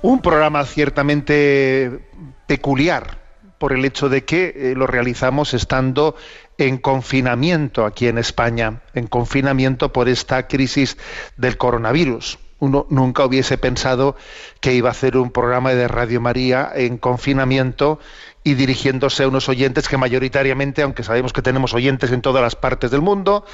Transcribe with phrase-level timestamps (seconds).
[0.00, 2.00] Un programa ciertamente
[2.46, 3.18] peculiar
[3.58, 6.14] por el hecho de que eh, lo realizamos estando
[6.56, 10.96] en confinamiento aquí en España, en confinamiento por esta crisis
[11.36, 12.38] del coronavirus.
[12.60, 14.16] Uno nunca hubiese pensado
[14.60, 17.98] que iba a hacer un programa de Radio María en confinamiento
[18.44, 22.54] y dirigiéndose a unos oyentes que mayoritariamente, aunque sabemos que tenemos oyentes en todas las
[22.54, 23.44] partes del mundo,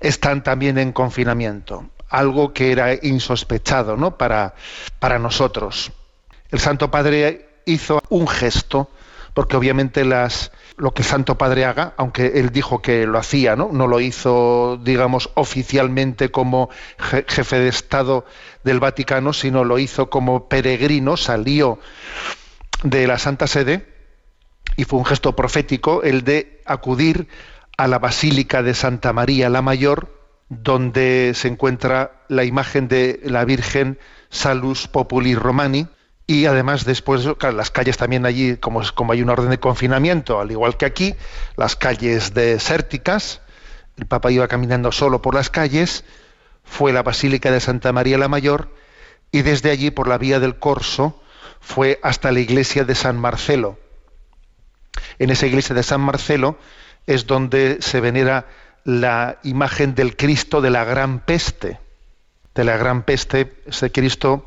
[0.00, 4.16] están también en confinamiento algo que era insospechado ¿no?
[4.16, 4.54] para,
[4.98, 5.92] para nosotros.
[6.50, 8.90] El Santo Padre hizo un gesto,
[9.34, 13.56] porque obviamente las, lo que el Santo Padre haga, aunque él dijo que lo hacía,
[13.56, 13.68] ¿no?
[13.72, 18.24] no lo hizo, digamos, oficialmente como jefe de Estado
[18.64, 21.78] del Vaticano, sino lo hizo como peregrino, salió
[22.82, 23.86] de la Santa Sede
[24.76, 27.28] y fue un gesto profético el de acudir
[27.76, 30.17] a la Basílica de Santa María la Mayor,
[30.48, 33.98] donde se encuentra la imagen de la Virgen
[34.30, 35.88] Salus Populi Romani,
[36.26, 40.50] y además después las calles también allí, como, como hay un orden de confinamiento, al
[40.50, 41.14] igual que aquí,
[41.56, 43.40] las calles desérticas,
[43.96, 46.04] el Papa iba caminando solo por las calles,
[46.64, 48.74] fue la Basílica de Santa María la Mayor,
[49.32, 51.20] y desde allí, por la vía del Corso,
[51.60, 53.78] fue hasta la iglesia de San Marcelo.
[55.18, 56.58] En esa iglesia de San Marcelo
[57.06, 58.46] es donde se venera
[58.84, 61.78] la imagen del Cristo de la gran peste.
[62.54, 64.44] De la gran peste, ese Cristo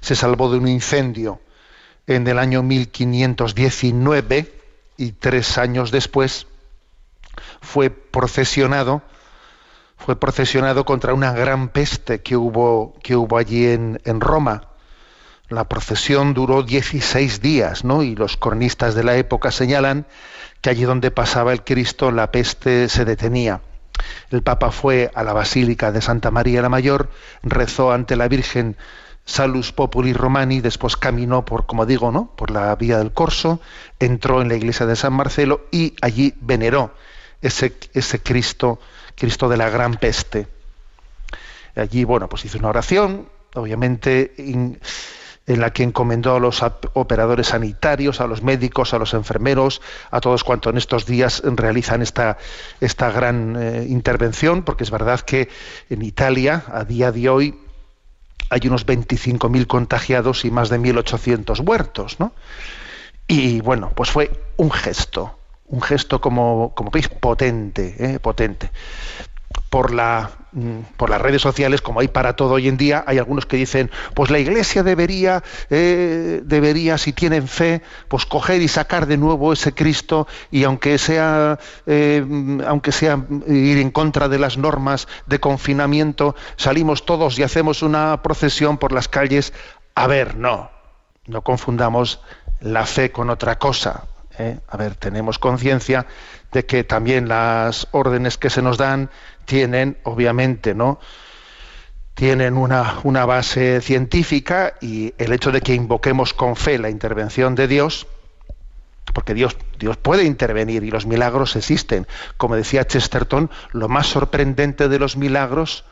[0.00, 1.40] se salvó de un incendio
[2.06, 4.52] en el año 1519
[4.96, 6.46] y tres años después
[7.60, 9.02] fue procesionado
[9.96, 14.68] fue procesionado contra una gran peste que hubo, que hubo allí en, Roma.
[15.48, 18.02] La procesión duró 16 días, ¿no?
[18.02, 20.06] Y los cronistas de la época señalan
[20.64, 23.60] que allí donde pasaba el Cristo la peste se detenía.
[24.30, 27.10] El Papa fue a la Basílica de Santa María la Mayor,
[27.42, 28.78] rezó ante la Virgen
[29.26, 32.30] Salus Populi Romani, después caminó por, como digo, ¿no?
[32.34, 33.60] por la vía del Corso,
[34.00, 36.94] entró en la iglesia de San Marcelo y allí veneró
[37.42, 38.80] ese, ese Cristo,
[39.16, 40.46] Cristo de la gran peste.
[41.76, 44.32] Allí, bueno, pues hizo una oración, obviamente
[45.46, 46.62] en la que encomendó a los
[46.94, 52.02] operadores sanitarios, a los médicos, a los enfermeros, a todos cuantos en estos días realizan
[52.02, 52.38] esta,
[52.80, 55.48] esta gran eh, intervención, porque es verdad que
[55.90, 57.60] en Italia, a día de hoy,
[58.50, 62.32] hay unos 25.000 contagiados y más de 1.800 muertos, ¿no?
[63.26, 68.18] Y bueno, pues fue un gesto, un gesto como, como veis potente, ¿eh?
[68.18, 68.70] potente
[69.74, 73.18] por, la, mm, por las redes sociales, como hay para todo hoy en día, hay
[73.18, 78.68] algunos que dicen, pues la Iglesia debería, eh, debería, si tienen fe, pues coger y
[78.68, 82.24] sacar de nuevo ese Cristo y aunque sea, eh,
[82.68, 88.22] aunque sea ir en contra de las normas de confinamiento, salimos todos y hacemos una
[88.22, 89.52] procesión por las calles.
[89.96, 90.70] A ver, no,
[91.26, 92.20] no confundamos
[92.60, 94.04] la fe con otra cosa.
[94.38, 94.60] ¿eh?
[94.68, 96.06] A ver, tenemos conciencia
[96.52, 99.10] de que también las órdenes que se nos dan
[99.44, 100.98] tienen, obviamente, ¿no?
[102.14, 107.54] Tienen una, una base científica y el hecho de que invoquemos con fe la intervención
[107.54, 108.06] de Dios,
[109.12, 112.06] porque Dios, Dios puede intervenir y los milagros existen.
[112.36, 115.84] Como decía Chesterton, lo más sorprendente de los milagros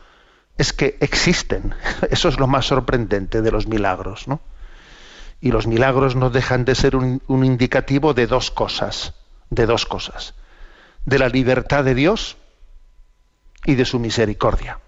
[0.57, 1.73] es que existen.
[2.09, 4.41] Eso es lo más sorprendente de los milagros, ¿no?
[5.41, 9.13] Y los milagros no dejan de ser un, un indicativo de dos cosas,
[9.49, 10.35] de dos cosas.
[11.05, 12.37] De la libertad de Dios
[13.65, 14.79] y de su misericordia.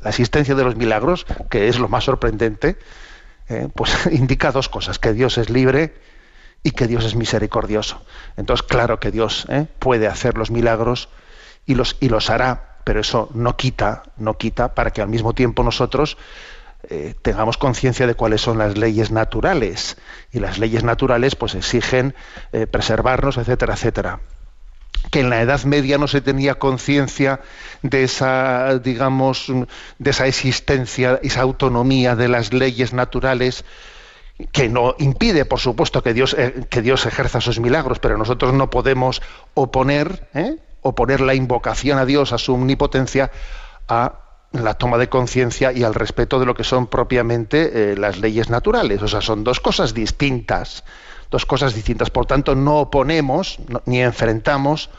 [0.00, 2.78] La existencia de los milagros, que es lo más sorprendente,
[3.48, 5.94] eh, pues indica dos cosas, que Dios es libre
[6.62, 8.02] y que Dios es misericordioso.
[8.36, 11.08] Entonces, claro que Dios eh, puede hacer los milagros
[11.66, 15.34] y los, y los hará, pero eso no quita, no quita para que al mismo
[15.34, 16.16] tiempo nosotros
[16.88, 19.98] eh, tengamos conciencia de cuáles son las leyes naturales.
[20.32, 22.14] Y las leyes naturales pues exigen
[22.70, 24.20] preservarnos, etcétera, etcétera
[25.10, 27.40] que en la Edad Media no se tenía conciencia
[27.82, 29.52] de esa, digamos,
[29.98, 33.64] de esa existencia, esa autonomía de las leyes naturales,
[34.50, 38.52] que no impide, por supuesto, que Dios, eh, que Dios ejerza sus milagros, pero nosotros
[38.54, 39.22] no podemos
[39.54, 40.56] oponer, ¿eh?
[40.80, 43.30] oponer la invocación a Dios, a su omnipotencia,
[43.88, 44.18] a
[44.52, 48.50] la toma de conciencia y al respeto de lo que son propiamente eh, las leyes
[48.50, 49.02] naturales.
[49.02, 50.84] O sea, son dos cosas distintas
[51.32, 52.10] dos cosas distintas.
[52.10, 54.90] Por tanto, no oponemos ni enfrentamos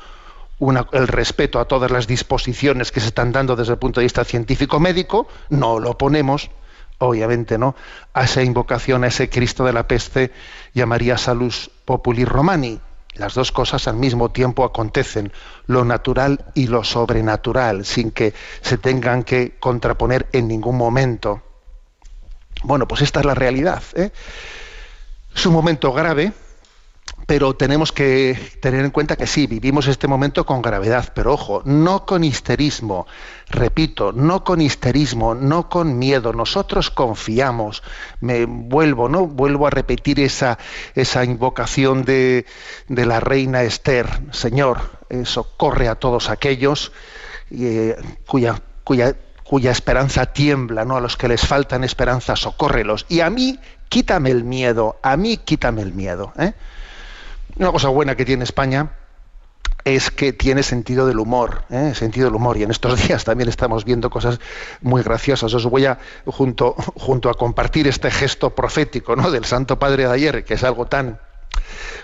[0.92, 4.24] el respeto a todas las disposiciones que se están dando desde el punto de vista
[4.24, 6.50] científico-médico, no lo oponemos,
[7.00, 7.76] obviamente, ¿no?
[8.14, 10.32] a esa invocación a ese Cristo de la peste
[10.74, 12.80] y a María Salus Populi Romani.
[13.16, 15.32] Las dos cosas al mismo tiempo acontecen,
[15.68, 21.44] lo natural y lo sobrenatural, sin que se tengan que contraponer en ningún momento.
[22.64, 23.84] Bueno, pues esta es la realidad.
[23.94, 24.12] ¿eh?
[25.36, 26.32] Es un momento grave,
[27.26, 31.62] pero tenemos que tener en cuenta que sí, vivimos este momento con gravedad, pero ojo,
[31.66, 33.08] no con histerismo,
[33.50, 37.82] repito, no con histerismo, no con miedo, nosotros confiamos,
[38.20, 39.26] me vuelvo, ¿no?
[39.26, 40.58] Vuelvo a repetir esa,
[40.96, 42.46] esa invocación de,
[42.88, 44.80] de la reina Esther, Señor,
[45.24, 46.92] socorre a todos aquellos
[47.52, 47.96] eh,
[48.26, 50.98] cuya, cuya, cuya esperanza tiembla, ¿no?
[50.98, 53.06] A los que les faltan esperanza, socórrelos.
[53.10, 53.60] Y a mí,
[53.94, 56.34] quítame el miedo, a mí quítame el miedo.
[56.40, 56.54] ¿eh?
[57.58, 58.90] Una cosa buena que tiene España
[59.86, 61.94] es que tiene sentido del humor, ¿eh?
[61.94, 62.58] sentido del humor.
[62.58, 64.40] Y en estos días también estamos viendo cosas
[64.82, 65.54] muy graciosas.
[65.54, 66.76] Os voy a, junto,
[67.30, 71.20] a compartir este gesto profético del Santo Padre de ayer, que es algo tan,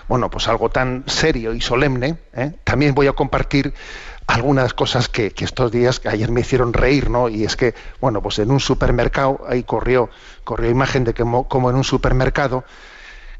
[0.06, 2.52] bueno, pues algo tan serio y solemne, ¿eh?
[2.62, 3.74] también voy a compartir
[4.30, 7.28] algunas cosas que, estos días, ayer me hicieron reír, ¿no?
[7.28, 10.10] Y es que, bueno, pues en un supermercado, ahí corrió,
[10.44, 12.64] corrió imagen de que como en un supermercado,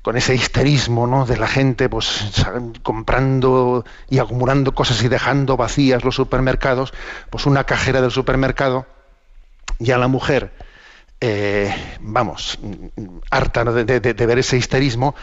[0.02, 1.26] con ese histerismo ¿no?
[1.26, 2.32] de la gente pues
[2.82, 6.92] comprando y acumulando cosas y dejando vacías los supermercados,
[7.28, 8.86] pues una cajera del supermercado
[9.78, 10.52] y a la mujer,
[11.20, 12.58] eh, vamos,
[13.30, 15.14] harta de, ver ese histerismo,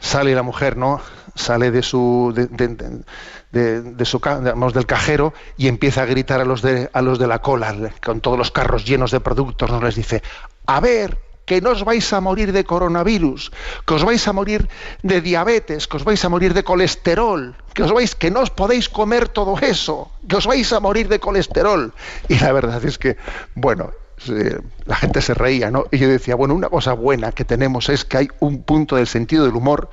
[0.00, 1.00] sale la mujer, ¿no?
[1.34, 7.02] Sale de su, de, su del cajero y empieza a gritar a los de a
[7.02, 10.22] los de la cola con todos los carros llenos de productos, nos les dice,
[10.66, 13.52] a ver, que no os vais a morir de coronavirus,
[13.86, 14.68] que os vais a morir
[15.02, 18.50] de diabetes, que os vais a morir de colesterol, que os vais, que no os
[18.50, 21.94] podéis comer todo eso, que os vais a morir de colesterol.
[22.28, 23.16] Y la verdad es que,
[23.54, 23.94] bueno,
[24.86, 25.84] la gente se reía, ¿no?
[25.90, 29.06] Y yo decía, bueno, una cosa buena que tenemos es que hay un punto del
[29.06, 29.90] sentido del humor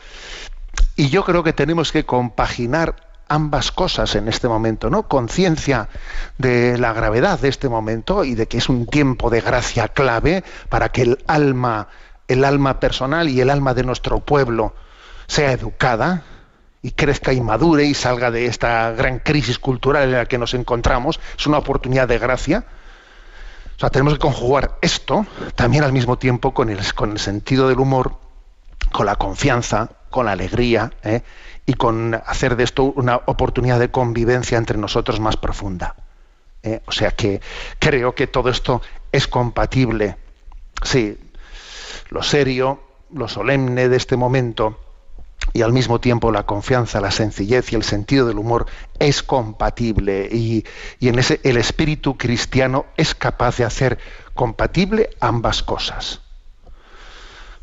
[0.95, 2.95] y yo creo que tenemos que compaginar
[3.27, 5.07] ambas cosas en este momento, ¿no?
[5.07, 5.89] Conciencia
[6.37, 10.43] de la gravedad de este momento y de que es un tiempo de gracia clave
[10.69, 11.87] para que el alma,
[12.27, 14.75] el alma personal y el alma de nuestro pueblo
[15.27, 16.23] sea educada
[16.81, 20.53] y crezca y madure y salga de esta gran crisis cultural en la que nos
[20.53, 21.19] encontramos.
[21.37, 22.65] Es una oportunidad de gracia.
[23.89, 25.25] Tenemos que conjugar esto
[25.55, 28.17] también al mismo tiempo con el, con el sentido del humor,
[28.91, 31.21] con la confianza, con la alegría, ¿eh?
[31.65, 35.95] y con hacer de esto una oportunidad de convivencia entre nosotros más profunda.
[36.61, 36.81] ¿eh?
[36.85, 37.41] O sea que
[37.79, 38.81] creo que todo esto
[39.11, 40.17] es compatible.
[40.83, 41.17] Sí,
[42.09, 42.81] lo serio,
[43.13, 44.82] lo solemne de este momento
[45.51, 48.65] y al mismo tiempo la confianza, la sencillez y el sentido del humor
[48.99, 50.65] es compatible y,
[50.99, 53.99] y en ese el espíritu cristiano es capaz de hacer
[54.33, 56.21] compatible ambas cosas.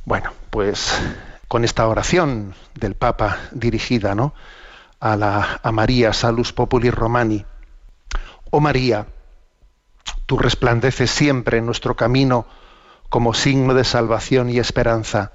[0.04, 1.00] Bueno, pues
[1.48, 4.34] con esta oración del Papa dirigida ¿no?
[5.00, 7.44] a, la, a María, Salus Populi Romani.
[8.50, 9.06] Oh María,
[10.26, 12.46] tú resplandeces siempre en nuestro camino
[13.08, 15.32] como signo de salvación y esperanza.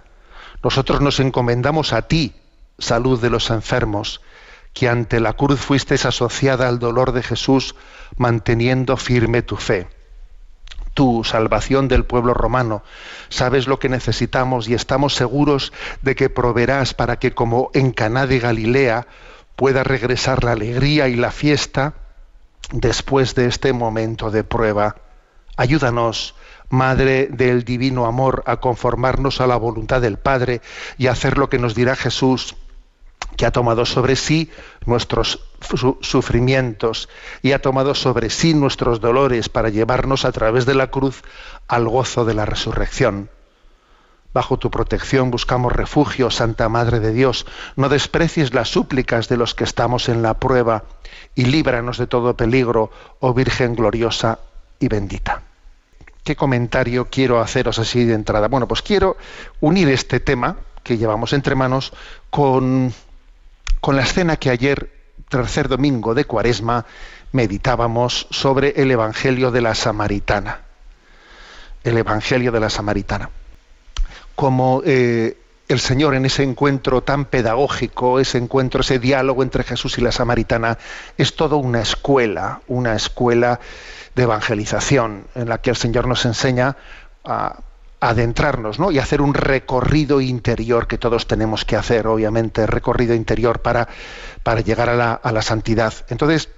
[0.66, 2.34] Nosotros nos encomendamos a ti,
[2.80, 4.22] salud de los enfermos,
[4.74, 7.76] que ante la cruz fuiste asociada al dolor de Jesús,
[8.18, 9.88] manteniendo firme tu fe
[10.96, 12.82] tú, salvación del pueblo romano.
[13.30, 15.72] Sabes lo que necesitamos y estamos seguros
[16.02, 19.06] de que proveerás para que como en Caná de Galilea
[19.56, 21.94] pueda regresar la alegría y la fiesta
[22.72, 24.96] después de este momento de prueba.
[25.58, 26.34] Ayúdanos,
[26.70, 30.62] Madre del Divino Amor, a conformarnos a la voluntad del Padre
[30.98, 32.56] y a hacer lo que nos dirá Jesús
[33.36, 34.50] que ha tomado sobre sí
[34.86, 35.42] nuestros
[36.02, 37.10] sufrimientos
[37.42, 41.24] y ha tomado sobre sí nuestros dolores para llevarnos a través de la cruz
[41.68, 43.30] al gozo de la resurrección.
[44.34, 47.46] Bajo tu protección buscamos refugio, Santa Madre de Dios.
[47.78, 50.84] No desprecies las súplicas de los que estamos en la prueba
[51.36, 54.40] y líbranos de todo peligro, oh Virgen gloriosa
[54.80, 55.42] y bendita.
[56.26, 58.48] ¿Qué comentario quiero haceros así de entrada?
[58.48, 59.16] Bueno, pues quiero
[59.62, 61.94] unir este tema que llevamos entre manos
[62.32, 62.92] con
[63.86, 64.90] la escena que ayer,
[65.30, 66.88] tercer domingo de Cuaresma,
[67.32, 70.62] meditábamos sobre el Evangelio de la Samaritana.
[71.84, 73.30] El Evangelio de la Samaritana.
[74.34, 79.98] Como eh, el Señor en ese encuentro tan pedagógico, ese encuentro, ese diálogo entre Jesús
[79.98, 80.78] y la Samaritana,
[81.18, 83.60] es toda una escuela, una escuela
[84.14, 86.78] de evangelización en la que el Señor nos enseña
[87.24, 87.60] a
[88.00, 88.92] adentrarnos ¿no?
[88.92, 93.88] y hacer un recorrido interior que todos tenemos que hacer, obviamente, recorrido interior para,
[94.44, 95.94] para llegar a la, a la santidad.
[96.10, 96.50] Entonces,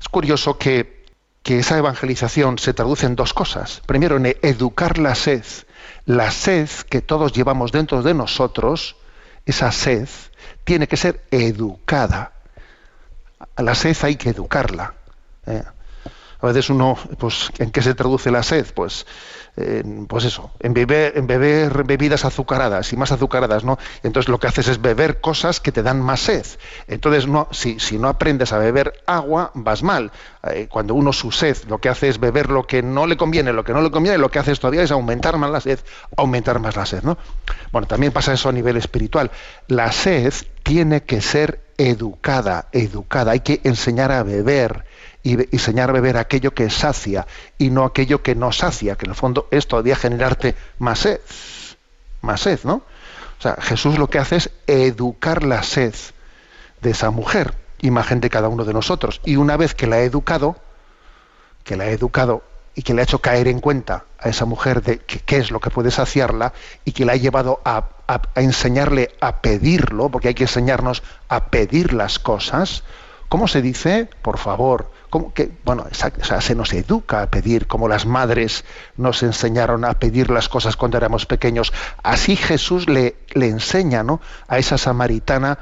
[0.00, 1.04] es curioso que,
[1.42, 3.82] que, esa evangelización se traduce en dos cosas.
[3.86, 5.44] Primero, en educar la sed.
[6.06, 8.96] La sed que todos llevamos dentro de nosotros,
[9.44, 10.08] esa sed,
[10.64, 12.32] tiene que ser educada.
[13.56, 14.94] La sed hay que educarla.
[15.46, 15.62] ¿eh?
[16.40, 18.66] A veces uno, pues, ¿en qué se traduce la sed?
[18.72, 19.04] Pues,
[20.08, 23.78] pues eso, en beber, en beber bebidas azucaradas y más azucaradas, ¿no?
[24.02, 26.44] Entonces lo que haces es beber cosas que te dan más sed.
[26.88, 30.12] Entonces, no, si, si no aprendes a beber agua, vas mal.
[30.42, 33.52] Eh, cuando uno su sed lo que hace es beber lo que no le conviene,
[33.54, 35.78] lo que no le conviene, lo que hace todavía es aumentar más la sed,
[36.18, 37.16] aumentar más la sed, ¿no?
[37.72, 39.30] Bueno, también pasa eso a nivel espiritual.
[39.68, 43.32] La sed tiene que ser educada, educada.
[43.32, 44.84] Hay que enseñar a beber
[45.26, 47.26] y, enseñar a beber aquello que sacia
[47.58, 51.20] y no aquello que no sacia, que en el fondo es todavía generarte más sed,
[52.22, 52.74] más sed, ¿no?
[53.38, 55.94] O sea, Jesús lo que hace es educar la sed
[56.80, 59.20] de esa mujer, imagen de cada uno de nosotros.
[59.24, 60.56] Y una vez que la ha educado,
[61.64, 62.44] que la ha educado
[62.76, 65.58] y que le ha hecho caer en cuenta a esa mujer de qué es lo
[65.58, 66.52] que puede saciarla
[66.84, 71.46] y que la ha llevado a, a, enseñarle a pedirlo, porque hay que enseñarnos a
[71.46, 72.84] pedir las cosas,
[73.28, 74.08] ¿cómo se dice?
[74.22, 74.90] Por favor,
[75.34, 78.64] que, bueno, se nos educa a pedir, como las madres
[78.96, 81.72] nos enseñaron a pedir las cosas cuando éramos pequeños.
[82.02, 84.20] Así Jesús le, enseña ¿no?
[84.48, 85.58] a esa samaritana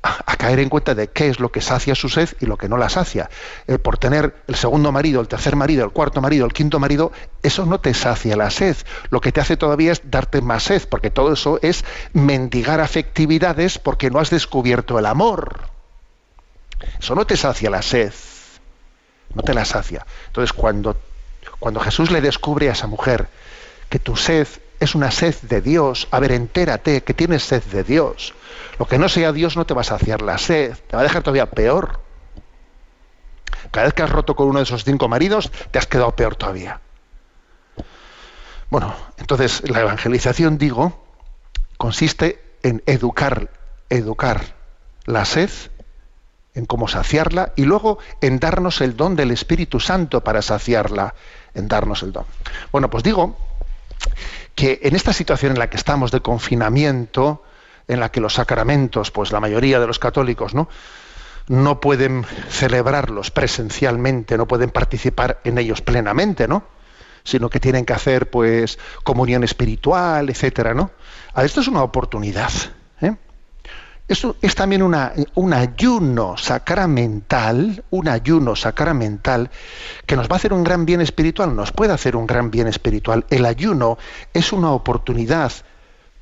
[0.00, 2.68] a, caer en cuenta de qué es lo que sacia su sed y lo que
[2.68, 3.28] no la sacia.
[3.66, 7.12] Eh, por tener el segundo marido, el tercer marido, el cuarto marido, el quinto marido,
[7.42, 8.76] eso no te sacia la sed.
[9.10, 13.78] Lo que te hace todavía es darte más sed, porque todo eso es mendigar afectividades
[13.78, 15.77] porque no has descubierto el amor.
[16.98, 18.12] Eso no te sacia la sed
[19.34, 20.06] no te la sacia.
[20.26, 20.96] Entonces, cuando,
[21.58, 23.28] cuando Jesús le descubre a esa mujer
[23.88, 24.46] que tu sed
[24.80, 28.34] es una sed de Dios, a ver, entérate que tienes sed de Dios.
[28.78, 31.04] Lo que no sea Dios no te va a saciar la sed, te va a
[31.04, 32.00] dejar todavía peor.
[33.70, 36.36] Cada vez que has roto con uno de esos cinco maridos, te has quedado peor
[36.36, 36.80] todavía.
[38.70, 41.04] Bueno, entonces la evangelización, digo,
[41.76, 43.50] consiste en educar,
[43.88, 44.54] educar
[45.06, 45.50] la sed
[46.54, 51.14] en cómo saciarla y luego en darnos el don del Espíritu Santo para saciarla,
[51.54, 52.24] en darnos el don.
[52.72, 53.36] Bueno, pues digo
[54.54, 57.44] que en esta situación en la que estamos de confinamiento,
[57.86, 60.68] en la que los sacramentos, pues la mayoría de los católicos, ¿no?
[61.48, 66.64] no pueden celebrarlos presencialmente, no pueden participar en ellos plenamente, ¿no?
[67.24, 70.90] sino que tienen que hacer pues comunión espiritual, etcétera, ¿no?
[71.36, 72.50] Esto es una oportunidad
[74.08, 79.50] es también un ayuno sacramental, un ayuno sacramental
[80.06, 82.68] que nos va a hacer un gran bien espiritual, nos puede hacer un gran bien
[82.68, 83.26] espiritual.
[83.28, 83.98] El ayuno
[84.32, 85.52] es una oportunidad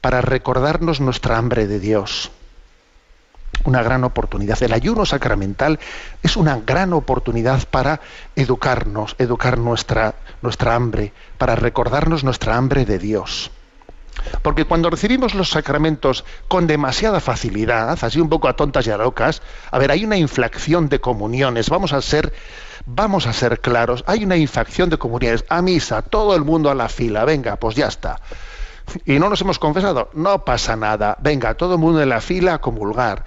[0.00, 2.32] para recordarnos nuestra hambre de Dios.
[3.64, 4.60] Una gran oportunidad.
[4.62, 5.78] El ayuno sacramental
[6.22, 8.00] es una gran oportunidad para
[8.34, 13.50] educarnos, educar nuestra, nuestra hambre, para recordarnos nuestra hambre de Dios.
[14.42, 18.96] Porque cuando recibimos los sacramentos con demasiada facilidad, así un poco a tontas y a
[18.96, 22.32] locas, a ver, hay una inflación de comuniones, vamos a ser
[22.86, 26.74] vamos a ser claros, hay una infracción de comuniones, a misa, todo el mundo a
[26.74, 28.20] la fila, venga, pues ya está.
[29.04, 32.54] Y no nos hemos confesado, no pasa nada, venga, todo el mundo en la fila
[32.54, 33.24] a comulgar.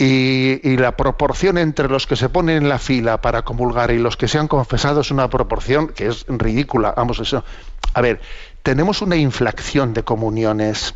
[0.00, 3.98] Y, y, la proporción entre los que se ponen en la fila para comulgar y
[3.98, 6.94] los que se han confesado es una proporción que es ridícula.
[6.96, 7.42] Vamos, eso.
[7.94, 8.20] A ver,
[8.62, 10.94] tenemos una inflación de comuniones.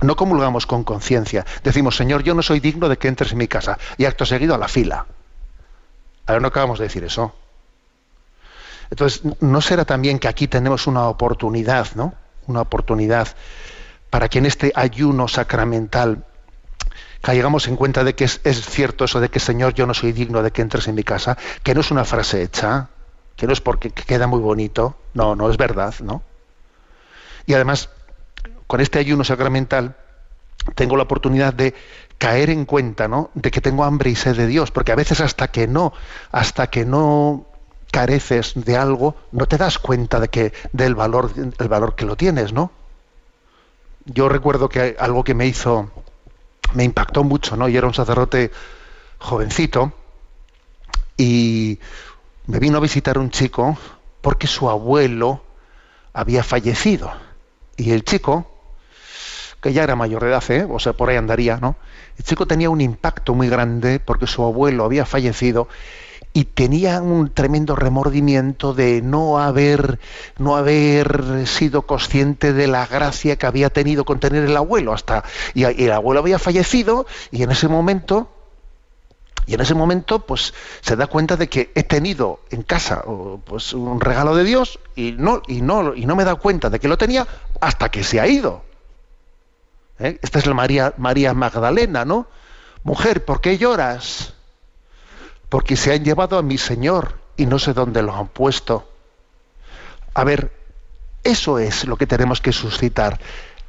[0.00, 1.44] No comulgamos con conciencia.
[1.64, 3.78] Decimos, Señor, yo no soy digno de que entres en mi casa.
[3.96, 5.06] Y acto seguido a la fila.
[6.26, 7.34] Ahora no acabamos de decir eso.
[8.90, 12.14] Entonces, ¿no será también que aquí tenemos una oportunidad, ¿no?
[12.46, 13.28] Una oportunidad
[14.10, 16.24] para que en este ayuno sacramental
[17.20, 20.12] caigamos en cuenta de que es, es, cierto eso de que Señor, yo no soy
[20.12, 22.88] digno de que entres en mi casa, que no es una frase hecha,
[23.36, 26.22] que no es porque queda muy bonito, no, no es verdad, ¿no?
[27.48, 27.88] Y además,
[28.66, 29.96] con este ayuno sacramental,
[30.74, 31.74] tengo la oportunidad de
[32.18, 33.30] caer en cuenta, ¿no?
[33.32, 35.94] De que tengo hambre y sed de Dios, porque a veces hasta que no,
[36.30, 37.46] hasta que no
[37.90, 42.16] careces de algo, no te das cuenta de que del valor, el valor que lo
[42.16, 42.70] tienes, ¿no?
[44.04, 45.90] Yo recuerdo que algo que me hizo,
[46.74, 47.66] me impactó mucho, ¿no?
[47.70, 48.50] Y era un sacerdote
[49.20, 49.94] jovencito
[51.16, 51.78] y
[52.46, 53.78] me vino a visitar un chico
[54.20, 55.42] porque su abuelo
[56.12, 57.10] había fallecido
[57.78, 58.46] y el chico,
[59.62, 60.66] que ya era mayor de edad, ¿eh?
[60.68, 61.76] o sea, por ahí andaría, ¿no?
[62.18, 65.68] El chico tenía un impacto muy grande porque su abuelo había fallecido
[66.32, 69.98] y tenía un tremendo remordimiento de no haber
[70.38, 75.24] no haber sido consciente de la gracia que había tenido con tener el abuelo hasta
[75.54, 78.30] y, el abuelo había fallecido y en ese momento
[79.48, 80.52] y en ese momento pues
[80.82, 83.02] se da cuenta de que he tenido en casa
[83.46, 86.78] pues un regalo de Dios y no y no y no me da cuenta de
[86.78, 87.26] que lo tenía
[87.58, 88.62] hasta que se ha ido.
[89.98, 90.18] ¿Eh?
[90.20, 92.28] Esta es la María, María Magdalena, ¿no?
[92.82, 94.34] Mujer, ¿por qué lloras?
[95.48, 98.86] Porque se han llevado a mi Señor y no sé dónde lo han puesto.
[100.12, 100.52] A ver,
[101.24, 103.18] eso es lo que tenemos que suscitar.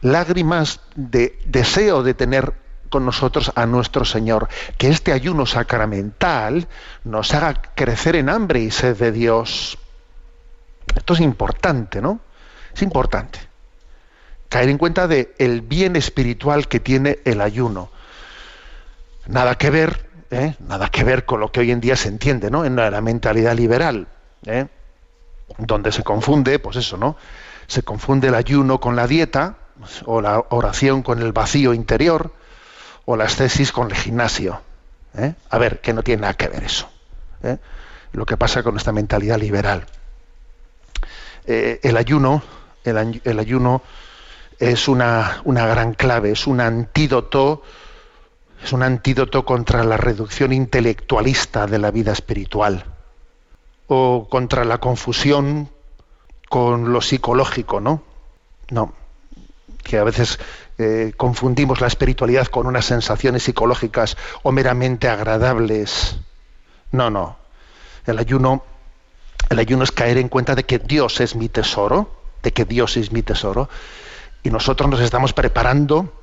[0.02, 2.54] Lágrimas de deseo de tener
[2.90, 4.50] con nosotros a nuestro Señor.
[4.78, 6.68] Que este ayuno sacramental
[7.04, 9.78] nos haga crecer en hambre y sed de Dios.
[10.96, 12.20] Esto es importante, ¿no?
[12.74, 13.40] Es importante.
[14.50, 17.92] Caer en cuenta de el bien espiritual que tiene el ayuno.
[19.28, 20.56] Nada que ver, ¿eh?
[20.60, 22.66] nada que ver con lo que hoy en día se entiende, ¿no?
[22.66, 24.08] En la mentalidad liberal,
[24.46, 24.66] ¿eh?
[25.58, 27.16] donde se confunde, pues eso, ¿no?
[27.68, 29.58] Se confunde el ayuno con la dieta
[30.06, 32.34] o la oración con el vacío interior
[33.06, 34.62] o las tesis con el gimnasio.
[35.18, 35.34] ¿eh?
[35.50, 36.90] A ver, que no tiene nada que ver eso.
[37.44, 37.58] ¿eh?
[38.14, 39.86] Lo que pasa con esta mentalidad liberal.
[41.46, 42.44] Eh, el ayuno,
[42.84, 43.82] el, ayuno
[44.60, 47.64] es una, una, gran clave, es un antídoto,
[48.64, 52.86] es un antídoto contra la reducción intelectualista de la vida espiritual
[53.88, 55.70] o contra la confusión
[56.50, 58.04] con lo psicológico, ¿no?
[58.70, 58.94] No,
[59.84, 60.40] que a veces
[60.78, 66.18] eh, confundimos la espiritualidad con unas sensaciones psicológicas o meramente agradables.
[66.92, 67.38] No, no.
[68.06, 68.64] El ayuno,
[69.50, 72.12] el ayuno es caer en cuenta de que Dios es mi tesoro,
[72.44, 73.70] de que Dios es mi tesoro,
[74.44, 76.14] y nosotros nos estamos preparando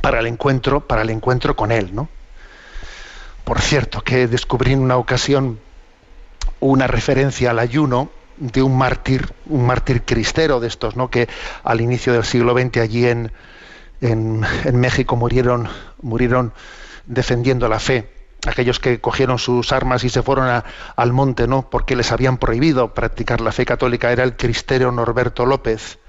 [0.00, 2.08] para el encuentro, para el encuentro con Él, ¿no?
[3.44, 5.58] Por cierto, que descubrí en una ocasión
[6.60, 8.10] una referencia al ayuno
[8.42, 11.08] de un mártir, un mártir cristero de estos, ¿no?
[11.08, 11.28] Que
[11.62, 13.30] al inicio del siglo XX allí en,
[14.00, 15.68] en, México murieron,
[16.00, 16.52] murieron
[17.06, 18.10] defendiendo la fe
[18.44, 20.64] aquellos que cogieron sus armas y se fueron
[20.96, 21.70] al monte, ¿no?
[21.70, 24.10] Porque les habían prohibido practicar la fe católica.
[24.10, 26.00] Era el cristero Norberto López,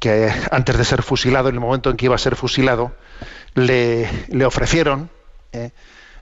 [0.00, 2.92] que antes de ser fusilado, en el momento en que iba a ser fusilado,
[3.52, 5.10] le, le ofrecieron,
[5.52, 5.72] ¿eh?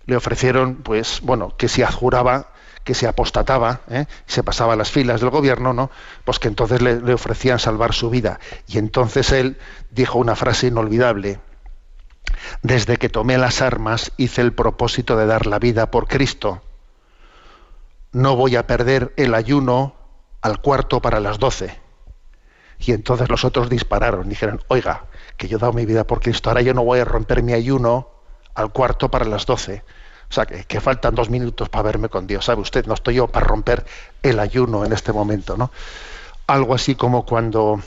[0.07, 2.49] le ofrecieron, pues, bueno, que si adjuraba
[2.87, 4.07] que se apostataba, ¿eh?
[4.27, 5.91] se pasaba a las filas del gobierno, ¿no?
[6.25, 8.39] Pues que entonces le, ofrecían salvar su vida.
[8.69, 9.59] Y entonces él
[9.91, 11.41] dijo una frase inolvidable.
[12.63, 16.63] Desde que tomé las armas hice el propósito de dar la vida por Cristo.
[18.13, 19.97] No voy a perder el ayuno
[20.41, 21.81] al cuarto para las doce.
[22.79, 26.51] Y entonces los otros dispararon, dijeron, oiga, que yo he dado mi vida por Cristo,
[26.51, 28.11] ahora yo no voy a romper mi ayuno
[28.55, 29.83] al cuarto para las doce.
[30.29, 32.45] O sea, que, faltan dos minutos para verme con Dios.
[32.45, 32.87] ¿Sabe usted?
[32.87, 33.85] No estoy yo para romper
[34.23, 35.71] el ayuno en este momento, ¿no?
[36.47, 37.81] Algo así como cuando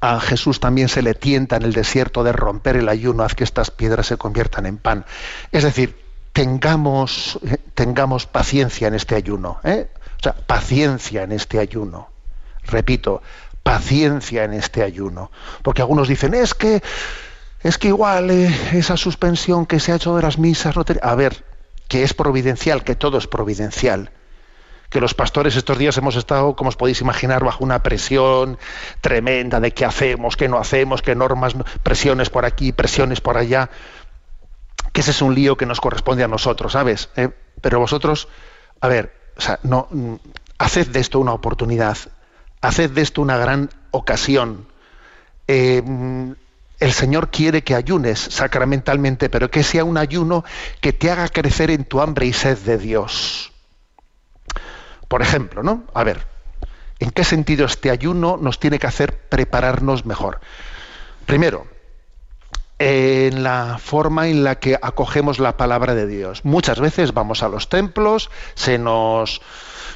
[0.00, 3.44] a Jesús también se le tienta en el desierto de romper el ayuno, haz que
[3.44, 5.04] estas piedras se conviertan en pan.
[5.52, 5.96] Es decir,
[6.32, 9.60] tengamos, eh, tengamos paciencia en este ayuno.
[9.62, 9.90] ¿eh?
[10.18, 12.08] O sea, paciencia en este ayuno.
[12.64, 13.22] Repito,
[13.62, 15.30] paciencia en este ayuno.
[15.62, 16.82] Porque algunos dicen, es que,
[17.62, 21.14] es que igual eh, esa suspensión que se ha hecho de las misas no A
[21.14, 21.44] ver,
[21.90, 24.12] que es providencial, que todo es providencial.
[24.90, 28.58] Que los pastores estos días hemos estado, como os podéis imaginar, bajo una presión
[29.00, 33.70] tremenda de qué hacemos, qué no hacemos, qué normas, presiones por aquí, presiones por allá.
[34.92, 37.10] Que ese es un lío que nos corresponde a nosotros, ¿sabes?
[37.16, 38.28] Eh, pero vosotros,
[38.80, 39.12] a ver,
[39.64, 40.14] no, mm,
[40.58, 41.98] haced de esto una oportunidad,
[42.60, 44.68] haced de esto una gran ocasión.
[45.48, 46.32] Eh, mm,
[46.80, 50.44] el Señor quiere que ayunes sacramentalmente, pero que sea un ayuno
[50.80, 53.52] que te haga crecer en tu hambre y sed de Dios.
[55.06, 55.84] Por ejemplo, ¿no?
[55.92, 56.26] A ver,
[56.98, 60.40] ¿en qué sentido este ayuno nos tiene que hacer prepararnos mejor?
[61.26, 61.66] Primero,
[62.80, 66.46] en la forma en la que acogemos la palabra de Dios.
[66.46, 69.42] Muchas veces vamos a los templos, se nos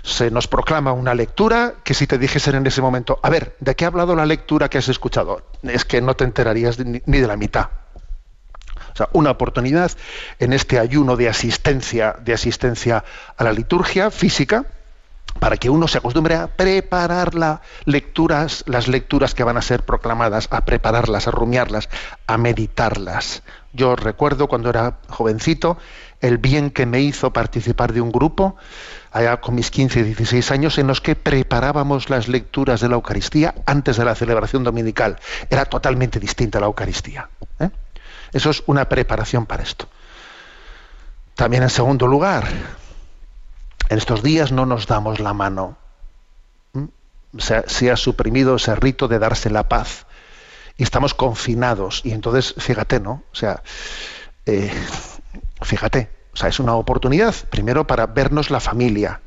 [0.03, 3.75] se nos proclama una lectura que si te dijesen en ese momento, a ver, ¿de
[3.75, 5.47] qué ha hablado la lectura que has escuchado?
[5.62, 7.70] Es que no te enterarías ni de la mitad.
[8.92, 9.90] O sea, una oportunidad
[10.38, 13.03] en este ayuno de asistencia, de asistencia
[13.35, 14.66] a la liturgia física,
[15.38, 19.85] para que uno se acostumbre a preparar las lecturas, las lecturas que van a ser
[19.85, 21.88] proclamadas, a prepararlas, a rumiarlas,
[22.27, 23.42] a meditarlas.
[23.73, 25.77] Yo recuerdo cuando era jovencito
[26.20, 28.57] el bien que me hizo participar de un grupo
[29.12, 32.94] allá con mis 15 y 16 años, en los que preparábamos las lecturas de la
[32.94, 35.18] Eucaristía antes de la celebración dominical.
[35.51, 37.29] Era totalmente distinta la Eucaristía.
[37.61, 37.70] ¿eh?
[38.33, 39.87] Eso es una preparación para esto.
[41.35, 42.44] También en segundo lugar,
[43.88, 45.77] en estos días no nos damos la mano.
[47.38, 50.07] Se, ha suprimido ese rito de darse la paz.
[50.77, 52.01] Y estamos confinados.
[52.05, 53.25] Y entonces, fíjate, ¿no?
[53.33, 53.62] O sea,
[54.47, 54.73] eh,
[55.62, 59.20] fíjate, o sea, es una oportunidad, primero, para vernos la familia.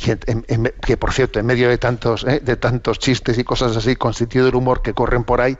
[0.00, 2.40] Que, por cierto, en medio de tantos, ¿eh?
[2.40, 5.58] de tantos chistes y cosas así, con sentido del humor que corren por ahí,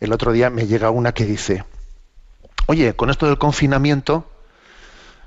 [0.00, 1.64] el otro día me llega una que dice,
[2.66, 4.26] oye, con esto del confinamiento,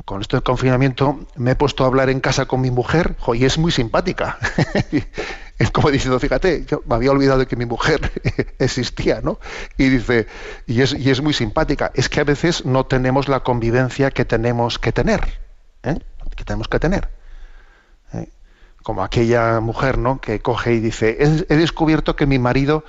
[0.10, 3.46] con esto del confinamiento me he puesto a hablar en casa con mi mujer, y
[3.46, 4.40] es muy simpática.
[5.60, 8.12] es como diciendo, fíjate, yo me había olvidado de que mi mujer
[8.58, 9.40] existía, ¿no?
[9.78, 10.26] Y dice,
[10.66, 11.92] y es, muy simpática.
[11.94, 15.22] Es que a veces no tenemos la convivencia que tenemos que tener,
[15.84, 16.00] ¿eh?
[16.36, 17.10] que tenemos que tener.
[18.14, 18.30] ¿eh?
[18.82, 20.20] Como aquella mujer, ¿no?
[20.20, 22.84] Que coge y dice, he descubierto que mi marido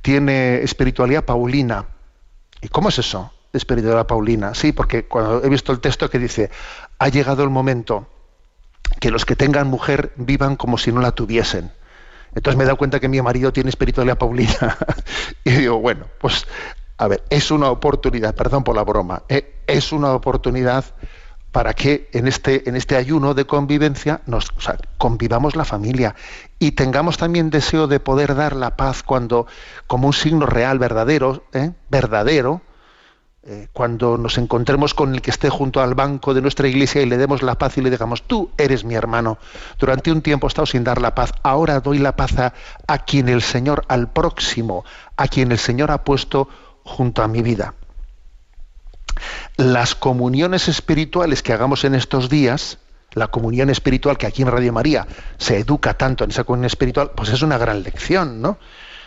[0.00, 1.88] tiene espiritualidad paulina.
[2.62, 3.34] ¿Y cómo es eso?
[3.54, 4.54] Espiritualidad paulina.
[4.54, 6.50] Sí, porque cuando he visto el texto que dice,
[6.98, 8.06] ha llegado el momento
[9.00, 11.72] que los que tengan mujer vivan como si no la tuviesen.
[12.34, 14.76] Entonces me he dado cuenta que mi marido tiene espiritualidad paulina.
[15.44, 16.46] y digo, bueno, pues
[16.96, 19.62] a ver, es una oportunidad, perdón por la broma, ¿eh?
[19.66, 20.84] es una oportunidad
[21.50, 24.52] para que en este, en este ayuno de convivencia nos
[24.98, 26.16] convivamos la familia
[26.58, 29.46] y tengamos también deseo de poder dar la paz cuando,
[29.86, 31.70] como un signo real, verdadero, ¿eh?
[31.90, 32.60] verdadero,
[33.46, 37.06] eh, cuando nos encontremos con el que esté junto al banco de nuestra iglesia y
[37.06, 39.36] le demos la paz y le digamos, tú eres mi hermano,
[39.78, 43.28] durante un tiempo he estado sin dar la paz, ahora doy la paz a, quien
[43.28, 44.86] el Señor, al próximo,
[45.18, 46.48] a quien el Señor ha puesto
[46.84, 47.74] junto a mi vida.
[49.58, 52.78] Las comuniones espirituales que hagamos en estos días,
[53.12, 57.10] la comunión espiritual que aquí en Radio María se educa tanto en esa comunión espiritual,
[57.14, 58.56] pues es una gran lección, ¿no?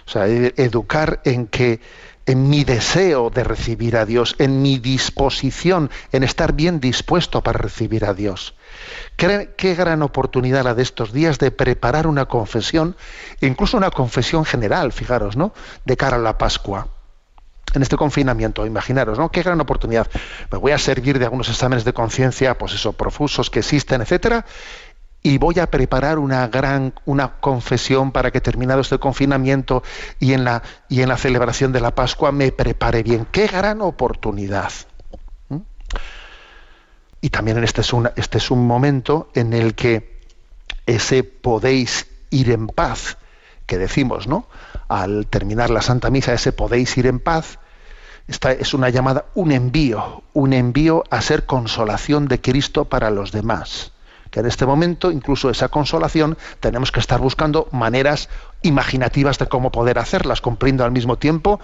[0.05, 1.81] O sea, e-, educar en que
[2.27, 7.57] en mi deseo de recibir a Dios, en mi disposición, en estar bien dispuesto para
[7.57, 8.53] recibir a Dios.
[9.15, 12.95] Qué, gran oportunidad la de estos días de preparar una confesión,
[13.41, 15.53] incluso una confesión general, fijaros, ¿no?
[15.85, 16.89] De cara a la Pascua.
[17.73, 19.29] En este confinamiento, imaginaros, ¿no?
[19.29, 20.07] Qué gran oportunidad.
[20.51, 24.45] Me voy a servir de algunos exámenes de conciencia, pues eso, profusos que existen, etcétera,
[25.27, 29.83] y voy a preparar una gran una confesión para que terminado este confinamiento
[30.21, 33.27] y en la y en la celebración de la Pascua me prepare bien.
[33.29, 34.71] Qué gran oportunidad.
[35.49, 35.57] ¿Mm?
[37.19, 40.21] Y también este es un este es un momento en el que
[40.85, 43.17] ese podéis ir en paz
[43.65, 44.47] que decimos, ¿no?
[44.87, 47.59] Al terminar la Santa Misa ese podéis ir en paz.
[48.29, 53.33] Esta es una llamada, un envío, un envío a ser consolación de Cristo para los
[53.33, 53.91] demás
[54.39, 58.29] en este momento, incluso esa consolación, tenemos que estar buscando maneras
[58.61, 61.59] imaginativas de cómo poder hacerlas, cumpliendo al mismo tiempo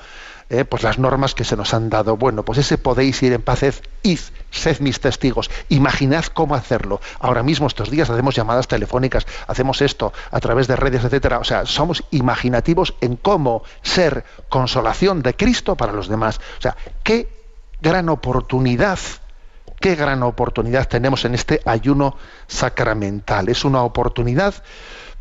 [0.49, 2.17] eh, pues las normas que se nos han dado.
[2.17, 3.63] Bueno, pues ese podéis ir en paz,
[4.03, 4.19] id,
[4.51, 6.99] sed mis testigos, imaginad cómo hacerlo.
[7.19, 11.39] Ahora mismo, estos días, hacemos llamadas telefónicas, hacemos esto a través de redes, etcétera.
[11.39, 16.39] O sea, somos imaginativos en cómo ser consolación de Cristo para los demás.
[16.59, 17.29] O sea, qué
[17.81, 18.99] gran oportunidad
[19.83, 22.15] qué gran oportunidad tenemos en este ayuno
[22.47, 23.49] sacramental.
[23.49, 24.53] Es una oportunidad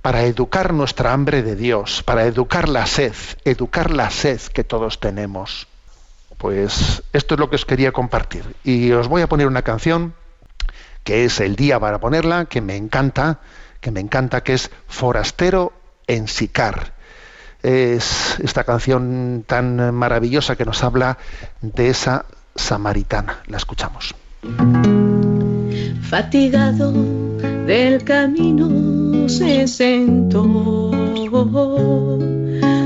[0.03, 3.13] para educar nuestra hambre de Dios, para educar la sed,
[3.45, 5.67] educar la sed que todos tenemos.
[6.39, 8.55] Pues esto es lo que os quería compartir.
[8.63, 10.15] Y os voy a poner una canción
[11.03, 13.41] que es el día para ponerla, que me encanta,
[13.81, 15.73] que me encanta, que es Forastero
[16.07, 16.95] en Sicar.
[17.65, 21.19] Es esta canción tan maravillosa que nos habla
[21.63, 23.41] de esa samaritana.
[23.49, 24.15] La escuchamos.
[26.13, 26.93] Fatigado
[27.67, 30.91] del camino se sentó,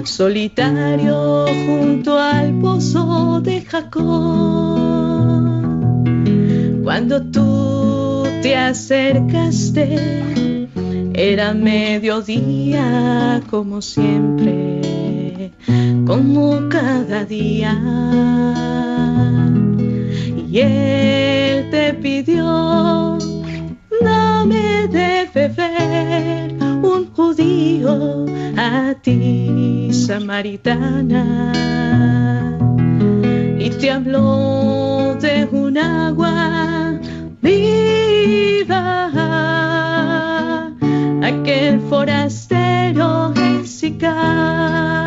[0.05, 4.05] solitario junto al pozo de Jacob.
[6.85, 10.25] Cuando tú te acercaste,
[11.15, 15.53] era mediodía como siempre,
[16.07, 17.73] como cada día
[20.61, 23.19] él te pidió,
[24.01, 31.53] dame de beber un judío a ti, samaritana.
[33.59, 37.01] Y te habló de un agua
[37.43, 39.11] viva,
[41.23, 45.06] aquel forastero en Sicar.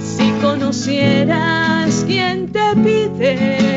[0.00, 3.67] Si conocieras quien te pide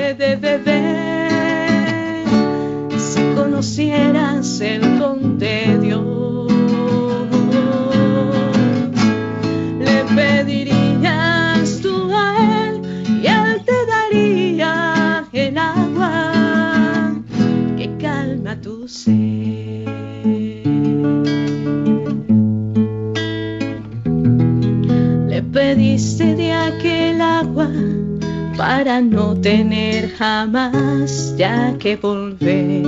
[29.42, 32.86] tener jamás ya que volver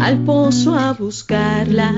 [0.00, 1.92] al pozo a buscarla.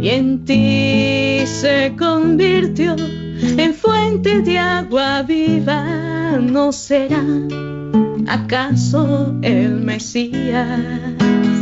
[0.00, 7.24] Y en ti se convirtió en fuente de agua viva, ¿no será
[8.28, 11.55] acaso el Mesías?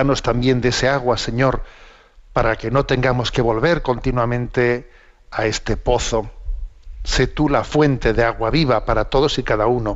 [0.00, 1.62] Danos también de ese agua, Señor,
[2.32, 4.88] para que no tengamos que volver continuamente
[5.30, 6.30] a este pozo.
[7.04, 9.88] Sé tú la fuente de agua viva para todos y cada uno.